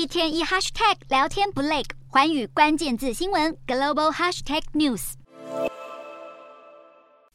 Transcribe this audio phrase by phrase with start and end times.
[0.00, 5.12] 一天一 hashtag 聊天不累，寰宇关键字新闻 global hashtag news。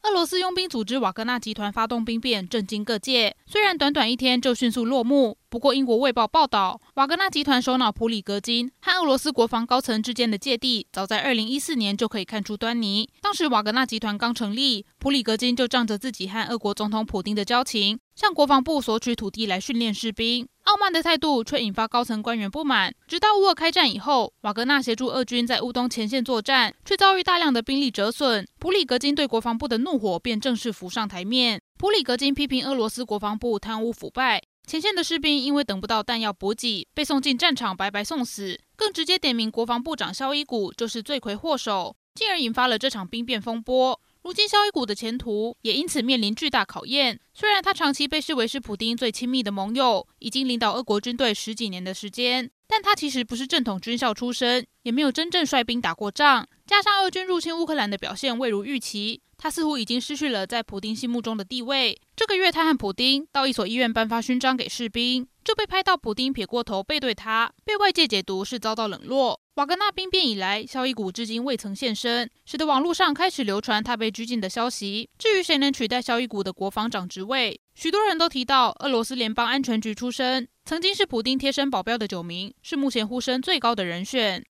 [0.02, 3.36] 俄罗斯佣兵组织瓦格纳集团发动兵变，震惊各界。
[3.46, 13.08] 虽然短短一天就迅速落幕，不过英国卫报报道，瓦格纳集团首脑普里格金和俄罗斯国防高层之间的芥蒂，早在2014年就可以看出端倪。
[13.20, 20.48] 当时瓦格纳集团刚成立，普里格金就仗着自己和俄国总统普丁的交情，向国防部索取土地来训练士兵。
[20.66, 22.92] 傲慢的态度却引发高层官员不满。
[23.06, 28.44] 直到乌俄开战以后，瓦格纳协助俄军在乌东前线作战，却遭遇大量的兵力折损。
[28.58, 31.60] 普里格金对国防部的怒火便正式浮上台面。
[31.78, 38.58] 普里格金批评俄罗斯国防部贪污腐败，前线的士兵因为等不到弹药补给，被送进战场白白送死。
[38.74, 44.00] 更直接点名国防部长肖伊古就是罪魁祸首，进而引发了这场兵变风波。
[44.26, 47.20] 如今，萧伊古的前途也因此面临巨大考验。
[47.32, 56.48] 虽然他长期被视为是普丁最亲密的盟友，已经领导俄国军队十几年的时间，但他其实不是正统军校出身，也没有真正率兵打过仗。
[56.66, 61.96] 加上俄军入侵乌克兰的表现未如预期，他似乎已经失去了在普丁心目中的地位。
[62.16, 69.40] 这个月，他和普丁到一所医院颁发勋章给士兵，就被拍到普丁撇过头背对他，被外界解读是遭到冷落。
[69.56, 75.08] 瓦格纳兵变以来，肖伊古至今未曾现身，使得网络上开始流传他被拘禁的消息。
[75.16, 84.44] 至于谁能取代肖伊古的国防长职位，许多人都提到俄罗斯联邦安全局出身，曾经是普丁贴身保镖的九名，是目前呼声最高的人选。